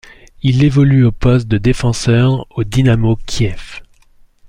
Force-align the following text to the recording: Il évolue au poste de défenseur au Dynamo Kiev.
Il 0.41 0.63
évolue 0.63 1.05
au 1.05 1.11
poste 1.11 1.47
de 1.47 1.59
défenseur 1.59 2.47
au 2.57 2.63
Dynamo 2.63 3.17
Kiev. 3.27 3.83